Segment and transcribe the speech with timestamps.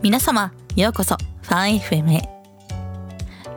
[0.00, 2.28] 皆様ようこそファン FM へ。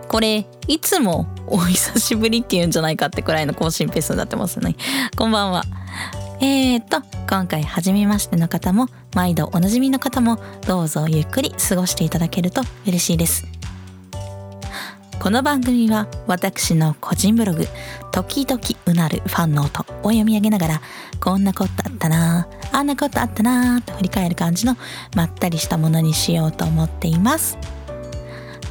[0.08, 4.75] これいつもお久しぶりって言うんじゃないかってくらいの更新ペースになってますね。
[5.16, 5.64] こんばんは。
[6.39, 13.46] えーと今回初めましての方も毎度おなじみの方もどうぞゆっくり過ごしていただけると嬉しいです。
[15.22, 17.68] この番組は私の個人ブログ
[18.12, 20.82] 「時々うなるファンの音」を読み上げながら
[21.20, 24.76] こんなことあったなあんなことあったなと振り返る感じの
[25.16, 27.60] まったりしたものにしようと思っています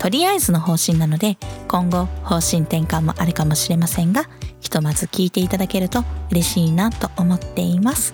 [0.01, 4.25] とりあえずの方針なので今後方針転換もあるかもしれませんが
[4.61, 8.13] ひとまず聞いていただけると嬉しいなと思っています。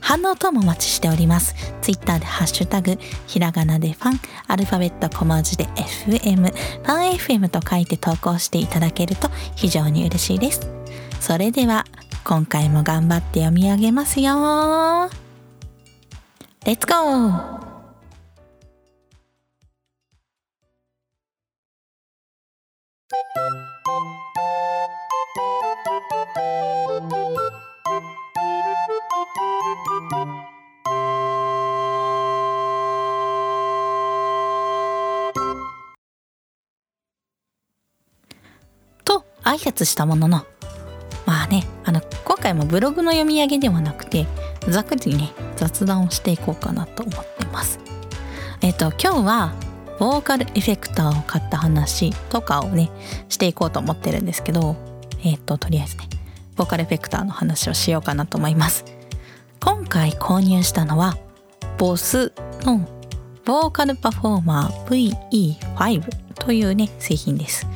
[0.00, 1.54] 反応等もお待ちしております。
[1.82, 10.68] Twitter でハッシュタグ、ひらがなでファン、アルファベット小文字で FM、ファン FM と書いて投稿していただけると非常に嬉しいです。
[11.20, 11.84] それでは、
[12.24, 15.10] 今回も頑張って読み上げますよ。
[16.64, 17.69] レッツゴー
[39.64, 40.46] 発したものの
[41.26, 44.26] まあねあの今回もブログの読み上げではなくて
[44.68, 47.78] ざっくりね雑談をしていこうかなと思ってます。
[48.62, 49.54] えっ、と今日は
[49.98, 52.90] ボーカルエフェクターを買った話とかをね
[53.28, 54.76] していこうと思ってるんですけど
[55.24, 56.08] えっ、ととりあえずね
[56.56, 58.84] ボーカルエフェクターの話をしようかなと思います。
[59.62, 61.16] 今回購入したのは
[61.78, 62.88] ボスの
[63.44, 66.02] ボーカルパフォーマー VE5
[66.34, 67.66] というね製品です。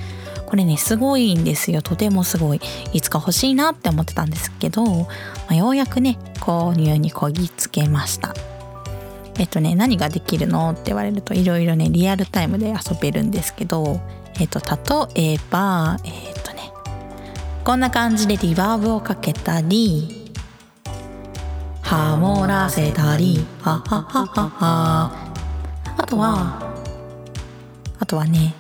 [0.55, 1.83] これねすごいんですよ。
[1.83, 2.61] とてもすごい。
[2.93, 5.09] いつか欲しいなって思ってたんですけど、ま
[5.49, 8.33] あ、ようやくね購入にこぎつけました。
[9.37, 14.01] えっとね何ができるのって言われるといろいろねリアルタイムで遊べるんですけど
[14.39, 16.71] えっと例えばえっとね
[17.65, 20.31] こんな感じでリバーブをかけたり
[21.83, 23.83] ハモらせたりあ
[26.07, 26.75] とは
[27.99, 28.55] あとはね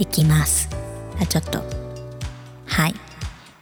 [0.00, 0.66] できます。
[1.20, 1.62] あちょっと。
[2.64, 2.94] はい。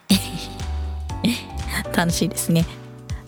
[1.93, 2.65] 楽しいですね。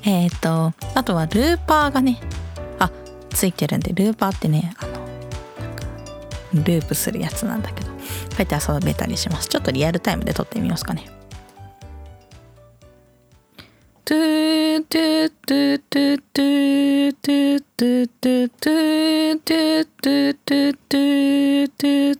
[0.04, 2.20] えっ、ー、とあとはルーパーがね。
[2.78, 2.88] あ
[3.30, 7.90] ついてるんでルーパーってねあのループするやつなんだけど。
[7.90, 7.96] こ
[8.38, 9.48] うやって遊べたりします。
[9.48, 11.06] ちょっとリアルタイムで撮ってみますかね。
[14.04, 22.19] トゥートゥートゥートゥートゥートゥートゥートゥートゥートゥートゥートゥートゥートゥー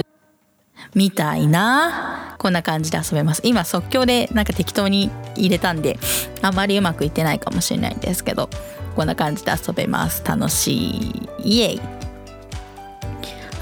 [0.93, 2.35] みたいな。
[2.37, 3.41] こんな感じで遊べます。
[3.45, 5.99] 今即興でなんか適当に入れたんで
[6.41, 8.49] あまりうまくいってないかもしれないんですけど
[8.95, 10.23] こんな感じで遊べます。
[10.25, 11.29] 楽しい。
[11.43, 11.81] イエイ。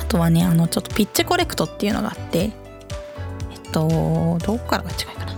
[0.01, 2.51] あとはねあのちょっとピッチコレクトっていうのがあってえっ
[3.71, 5.33] とどっからが違いかな。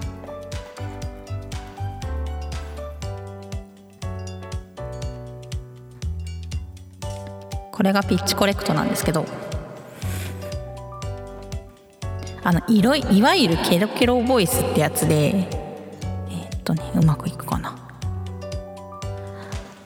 [7.71, 9.25] これがピッチコレクトなんですけど
[12.43, 15.47] あのいろいいわゆるケロケロボイスってやつで、
[16.29, 17.77] えっとねうまくいくかな。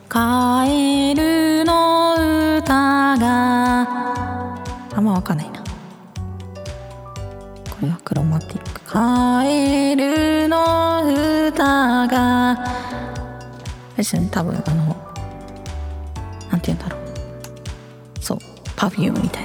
[0.07, 2.13] カエルの
[2.59, 3.81] 歌が
[4.95, 5.61] あんま分かんないな。
[7.69, 8.79] これはクロマティック。
[8.81, 11.03] カエルの
[11.49, 12.65] 歌が
[13.97, 14.95] ですね多分あの
[16.49, 17.01] なんて言うんだろう。
[18.21, 18.37] そう
[18.77, 19.44] パフュームみたい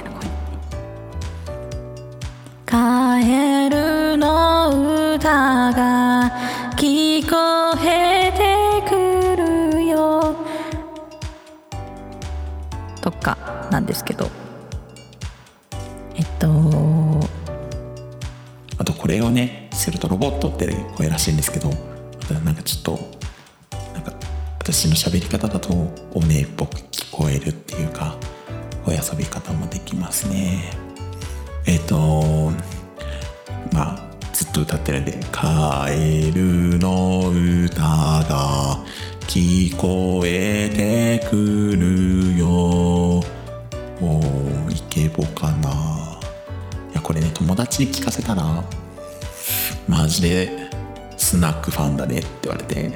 [13.81, 14.29] んですけど。
[16.15, 17.01] えっと。
[18.77, 20.67] あとこれをねするとロボットって
[20.97, 21.69] 声らしいんですけど
[22.43, 22.99] なんかちょっと
[23.93, 24.13] なんか
[24.57, 25.71] 私の喋り方だと
[26.15, 28.17] お姉っぽく聞こえるっていうか
[28.87, 30.71] お遊び方もできますね。
[31.67, 32.51] えっ、と
[33.71, 38.83] まあずっと歌ってるんで「カエルの歌が
[39.27, 42.47] 聞こえてくるよ」
[45.41, 45.69] かな。
[46.91, 48.63] いやこれね友達に聞かせたら
[49.87, 50.69] マジで
[51.17, 52.91] スナックファンだねって言われて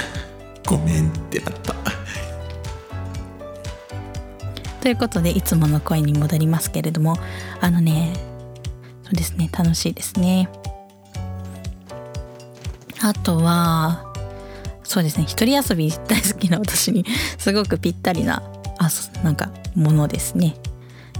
[0.66, 1.74] ごめんってなった。
[4.80, 7.16] ということでいつもの声に戻りますけれども
[7.60, 8.12] あのね
[9.02, 10.48] そうですね楽しいですね。
[13.02, 14.06] あとは
[14.82, 17.04] そうですね一人遊び大好きな私に
[17.36, 18.42] すごくぴったりな
[18.78, 18.88] あ
[19.22, 20.56] なんかものですね。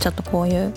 [0.00, 0.72] ちょっとこういう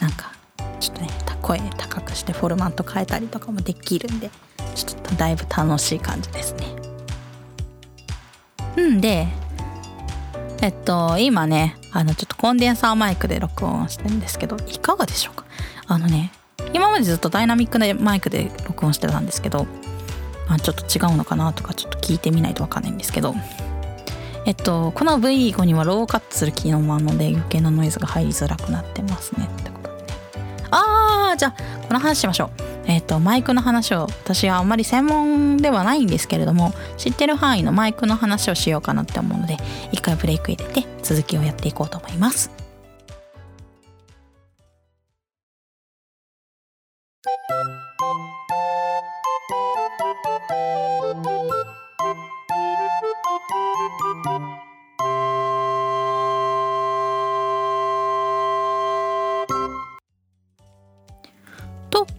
[0.00, 0.32] なんか
[0.80, 1.08] ちょっとね
[1.40, 4.30] 声高くしてフォルマット変えたりとかもできるんで
[4.74, 6.66] ちょっとだいぶ楽しい感じですね。
[8.76, 9.28] うんで
[10.60, 15.44] えっと今ねあのちょっとコンデンサーマイクで録音してるんですけどいかがでしょうか？
[15.86, 16.32] あのね
[16.74, 19.66] 今までずっとダイナミックなマイクで録音してたんですけど、
[20.48, 23.34] まあ、ちょっと違うのかなとかちょっと聞いてみないと分かんないんですけど
[24.48, 29.44] えっとこの V5 にはローカットする機能もあるので余計なノイズが入りづらくなってますね。
[29.44, 30.06] ってことでね。
[30.70, 32.50] あーじゃあこの話しましょう。
[32.86, 34.08] えっとマイクの話を。
[34.24, 39.58] 私はあんまり専門ではないんですけれども知ってる範囲のマイクの話をしようかなって思うので
[39.92, 42.57] 一回ブレイク入れて続きをやっていこうと思います。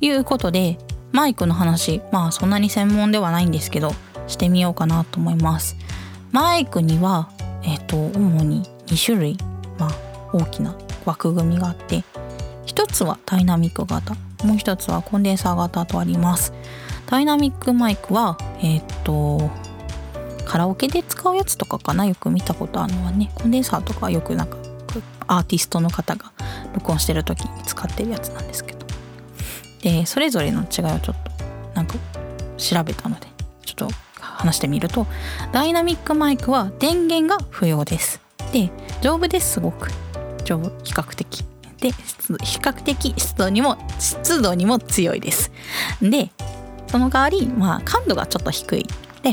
[0.02, 0.78] いうことで
[1.12, 3.94] マイクの話まあそんなに専門ではないんですけど
[4.28, 5.76] してみようかなと思います。
[6.32, 7.30] マイクには
[7.64, 9.38] えっ、と主に2種類
[9.78, 9.92] まあ
[10.34, 10.76] 大きな
[11.06, 12.04] 枠組みがあって
[12.66, 14.16] 一つはダイナミック型
[14.46, 16.54] もう一つはコンデンサー型とあります。
[17.08, 19.50] ダイナミックマイクはえっ、と
[20.46, 24.58] カラオケで使うやつとかかなよく見たことあるのはねコンデンサーとかよくなんか
[25.28, 26.32] アーティストの方が
[26.74, 28.69] 録音してる時に使ってるやつなんですけど
[29.90, 31.32] でそれぞれの違いをちょっと
[31.74, 31.96] なんか
[32.58, 33.28] 調べたので
[33.66, 35.08] ちょっと話してみると
[35.52, 38.22] ダイナミックマイクは電源が不要です。
[38.54, 39.90] で丈夫ですごく。
[40.44, 41.44] 丈夫比較的。
[41.80, 45.52] で湿度比較的湿度にも湿度にも強いです。
[46.02, 46.30] で
[46.88, 48.88] その代わりまあ感度がちょっと低い。
[49.24, 49.32] で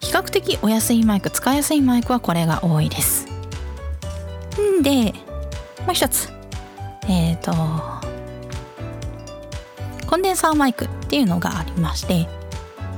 [0.00, 3.26] 比較的お安いマイク使いやすいマイクはこれが多いです。
[4.78, 5.12] んで
[5.84, 6.30] もう一つ。
[7.08, 8.11] えっ、と
[10.12, 12.28] コンデンサーマイクっていうのがありまして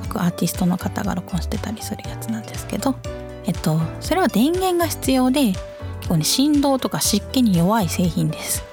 [0.08, 2.96] 僕アーティストの方が録音してたりするやつなんですけど
[3.44, 8.64] えっとそれは電源が必要で結構ね振動とか湿気に弱い製品です。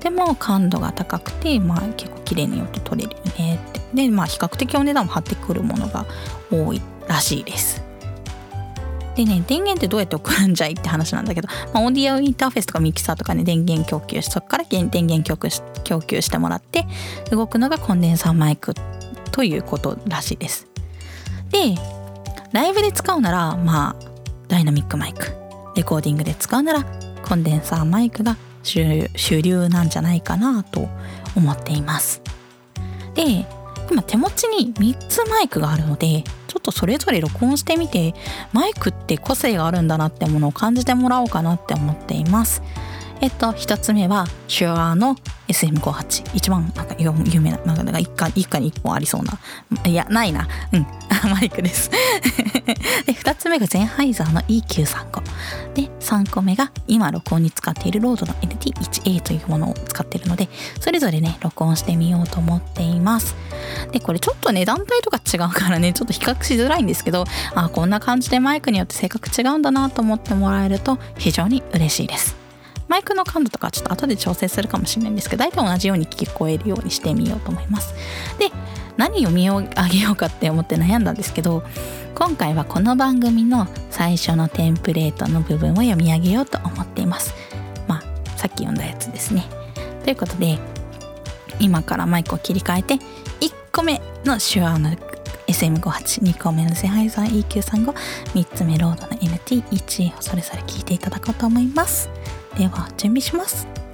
[0.00, 3.80] でも感度が高くてまあ結構綺麗に音取れるよねって。
[3.94, 6.06] でまあ比較的お値段も張ってくるものが
[6.50, 7.85] 多いらしいです。
[9.16, 16.86] でね電源ってどうやって送るんじゃいって話なんだけど、まあ、オーディオインターフェースとかミキサーとかね電源供給しそこから電源供給してもらって
[17.30, 18.74] 動くのがコンデンサーマイク
[19.32, 20.66] ということらしいです。
[21.50, 21.74] で
[22.52, 23.96] ライブで使うならまあ
[24.48, 25.34] ダイナミックマイク。
[25.76, 26.84] レコーディングで使うなら
[27.22, 30.88] コンデンサーマイクが主流なんじゃないかなと
[31.36, 32.22] 思っています。
[33.14, 33.46] で
[33.90, 36.24] 今手持ちに3つマイクがあるので
[36.66, 38.14] とそれぞれ録音してみて
[38.52, 42.62] マイクって個性があるんだなってものを感じてもらおうかなって思っています。
[43.22, 45.16] えっと一つ目はシュアーの
[45.48, 49.38] SM58 一番なんか有名ななんか一家一家に一本ありそうな。
[49.86, 50.46] いやないな。
[50.72, 50.86] うん。
[51.24, 51.90] マイクです。
[51.90, 55.22] で2つ目がゼンハイザーの EQ35
[55.74, 60.48] で3個目が今録音に使っているロードの NT1A というものを使っているので
[60.80, 63.34] それぞれね録音してみようと思っています。
[63.92, 72.36] でこれちょっとね団体とか違うからねちょっと比較しづらいんですけどあこんな感じでマイクによって性格違うんだなと思ってもらえると非常に嬉しいです。
[72.88, 77.94] マイクの感度とかちょっと後で調整するかもしれないんですけど大体同じように聞こえるようにしてみようと思います。
[78.38, 78.50] で
[78.96, 81.62] 何を見上げようかって思って悩んだんですけど
[82.14, 87.34] 今回はこの番組の最初のテンプレートの部分を読み上げようと思っています。
[87.86, 88.02] まあ
[88.36, 89.44] さっき読んだやつですね。
[90.02, 90.58] ということで
[91.58, 93.00] 今からマイクを切り替えて1
[93.72, 94.90] 個目の手話の
[95.46, 102.08] SM582 個目のセハイザー EQ353 つ目ロードの NT1 をそれぞれ聞いていただこうと思います。
[102.56, 103.85] では準備します。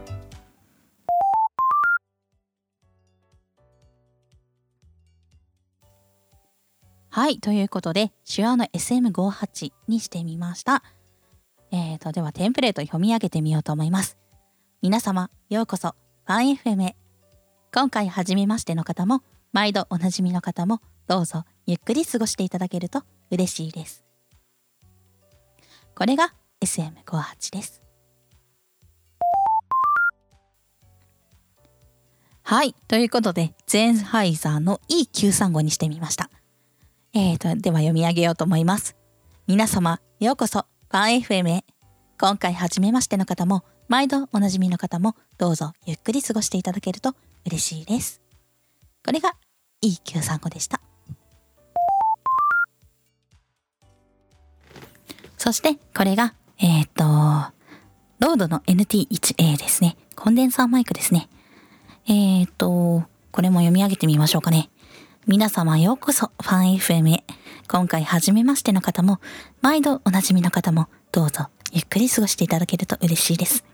[7.14, 10.83] はいということで手話の SM58 にしてみました
[11.71, 14.16] えーとではテンプレート読み上げてみようと思います
[14.81, 15.95] 皆様ようこそ
[16.26, 16.97] ファン FM へ
[17.75, 19.21] 今回初めましての方も
[19.52, 24.07] 毎度おなじみの方もどうぞゆっくり過ごしていただけると嬉しいです
[25.95, 26.33] これが
[26.64, 27.83] SM58 です
[32.42, 32.75] はい。
[32.88, 36.28] ということで、ゼンハイザーの E935 にしてみました。
[37.14, 38.97] えーと、では読み上げようと思います。
[39.47, 41.64] 皆様、ようこそ、ファン FM へ。
[42.19, 47.14] 今回初めましての方も、毎度おなじみの方も、どうぞゆっくり過ごしていただけると
[47.45, 48.23] 嬉しいです。
[49.04, 49.37] これが
[49.85, 50.81] E935 でした。
[55.37, 57.04] そして、これが、えっ、ー、と、
[58.21, 59.99] ロードの NT1A ですね。
[60.16, 61.28] コンデンサーマイクですね。
[62.09, 64.71] えっ、ー、と、これも読み上げてみましょうかね。
[65.25, 67.25] 皆様ようこそファン FM へ。
[67.69, 69.21] 今回初めましての方も、
[69.61, 73.64] 毎度おなじみの方も、どうぞゆっくり過ごしていただけると嬉しいです。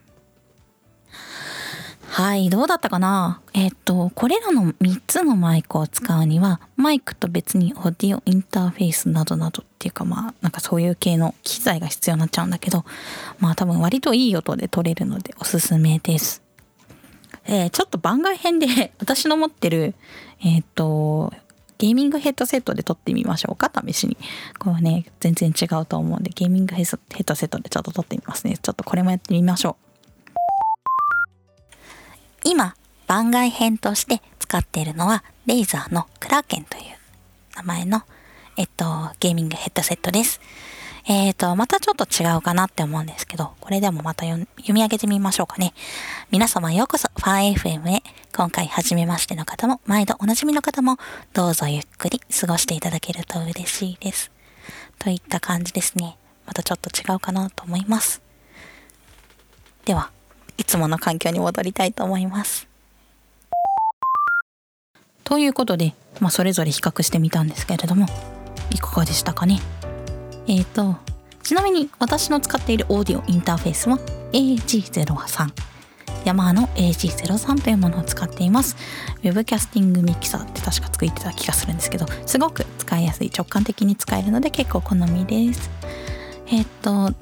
[2.10, 3.40] はい、どうだったかな？
[3.54, 12.84] えっ、と、これらの3つのマイクを使うには、マイクと別にオーディオインターフェースなどなどっていうかまあ、なんかそういう系の機材が必要になっちゃうんだけど、
[13.38, 16.42] まあ多分割といい音で撮れるのでおすすめです。
[17.48, 19.94] えー、ちょっと番外編で私の持ってる、
[20.44, 21.32] えっ、ー、と、
[21.78, 24.16] ゲーミングヘッドセットで撮ってみましょうか、試しに。
[24.58, 28.58] これはね、全然違うと思うんで、ゲーミングヘッドセットでちょっと撮ってみますね。
[28.60, 29.88] ちょっとこれもやってみましょう。
[32.44, 32.74] 今、
[33.06, 36.82] 番外編として使っているのは、レイザーのクラーケンという
[37.56, 38.02] 名前の、
[38.58, 40.40] えっと、ゲーミングヘッドセットです。
[41.10, 45.72] えっ、ー、と、またちょっと違うかなって思うんですけど、これでもまた読み上げてみましょうかね。
[46.30, 48.02] 皆様ようこそ、ファン FM へ。
[48.36, 50.98] 今回初めましての方も、毎度おなじみの方も、
[51.32, 54.30] どうぞゆっくり過ごしていただけると嬉しいです。
[54.98, 56.18] といった感じですね。
[56.44, 58.20] またちょっと違うかなと思います。
[59.86, 60.10] では、
[60.58, 62.68] いつもの環境に戻りたいと思います。
[65.24, 68.04] ということで、まあ、それぞれ比較してみたんですけれども、
[68.70, 69.62] いかがでしたかね？
[70.48, 70.96] えっ、ー、と、
[71.42, 73.98] ちなみに私の使っているオーディオインターフェースは
[74.32, 75.50] AG03。
[76.24, 78.76] ヤマハの AG03 というものを使っています。
[79.22, 85.70] ウェブキャスティングミキサーって確か作ってた気がするんですけど、すごく使いやすい、直感的に使えるので結構好みです。
[86.48, 87.14] えっ、ー、と、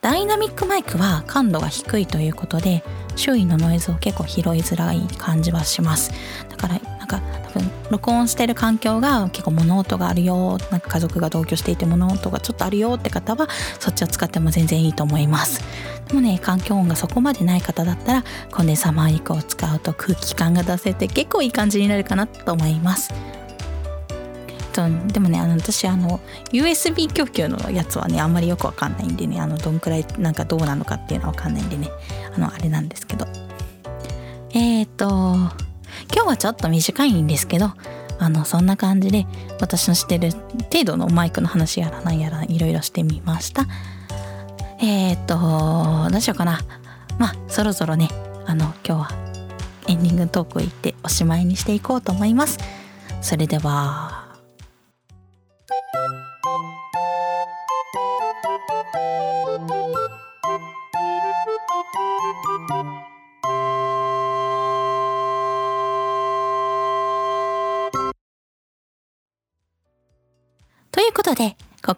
[0.00, 2.82] ダイナミックマイクは感度が低いということで、
[3.16, 6.12] 周囲のノイズを結構拾いづらい感じはします。
[6.48, 6.80] だから、
[7.10, 7.20] か
[7.52, 13.48] 多分録音してる環境が結構物音があるよなんか家族が同居していて物音がちょっとあるよって方は
[13.80, 15.62] そっちを使っても全然いいと思います。
[16.08, 23.12] でもね環境音がそこまでない方だったらコンデンサーマイクを使うと空気感が出せて結構いい感じになるかなと思います。
[25.12, 26.20] でもねあの私あの
[26.52, 31.88] USB 供給のやつはねあんまりよくわかんないんでねあのどんくらいなんかどうなのかっていうのはわかんないんでね
[32.34, 33.26] あのあれなんですけど。
[34.52, 35.69] えっ、ー、と
[36.12, 37.72] 今日はちょっと短いんですけど
[38.18, 39.26] あのそんな感じで
[39.60, 40.32] 私の知ってる
[40.72, 43.66] 程度のマイクの話やらなんやらいろいろしてみました。
[44.82, 46.60] えー、っとどうしようかな。
[47.18, 48.08] まあそろそろね
[48.46, 49.30] あの今日は
[49.88, 52.58] エンディングトーク行っておしまいにしていこうと思います。
[53.22, 54.19] それでは。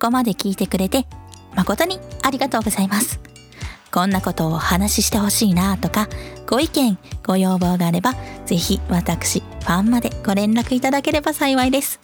[0.02, 1.06] ここまで聞いてくれて
[1.54, 3.21] 誠にありがとうございます。
[3.92, 6.09] こんなことをお話ししてほしいなとか、
[6.44, 12.00] ご意見、ご要望があれば、ぜひ私、ファンまでご連絡いただければ幸いです。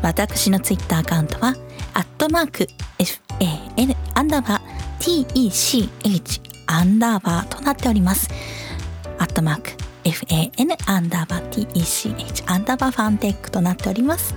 [0.00, 1.56] 私のツイッターアカウントは、
[1.92, 2.66] アットマーク、
[2.98, 8.30] fan、アンダーバー、tech、アンダーバーとなっております。
[9.18, 9.72] アットマーク、
[10.04, 14.34] fan、アンダーバー、tech、アンダーバーファンテックとなっております。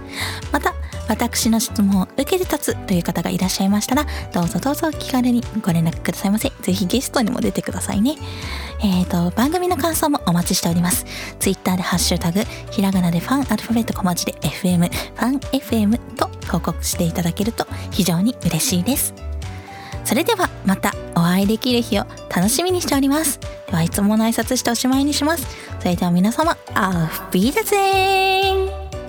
[0.51, 0.73] また、
[1.09, 6.51] 私の質問を受けて立つという方がいらっしゃいましたら、どうぞどうぞ気軽にご連絡くださいませ。
[6.61, 8.15] ぜひゲストにも出てくださいね。
[8.81, 11.05] えっ、と、番組の感想もお待ちしております。
[11.39, 19.32] ツイッターでハッシュタグ、ひらがなでファンアルファベット小文字で FM、ファン FM と報告していただけると非常に嬉しいです。
[20.03, 22.05] それではまたお会いできる日を
[22.35, 23.39] 楽しみにしております。
[23.67, 25.47] ではいつもの挨拶しておしまいにします。
[25.79, 29.02] それでは皆様、アフビーダゼーン